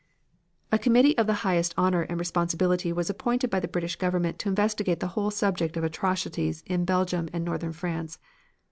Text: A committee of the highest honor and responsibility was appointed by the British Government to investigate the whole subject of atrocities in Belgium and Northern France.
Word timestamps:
A 0.71 0.79
committee 0.79 1.15
of 1.19 1.27
the 1.27 1.33
highest 1.45 1.75
honor 1.77 2.01
and 2.01 2.17
responsibility 2.17 2.91
was 2.91 3.07
appointed 3.11 3.51
by 3.51 3.59
the 3.59 3.67
British 3.67 3.97
Government 3.97 4.39
to 4.39 4.49
investigate 4.49 4.99
the 4.99 5.09
whole 5.13 5.29
subject 5.29 5.77
of 5.77 5.83
atrocities 5.83 6.63
in 6.65 6.85
Belgium 6.85 7.29
and 7.33 7.45
Northern 7.45 7.71
France. 7.71 8.17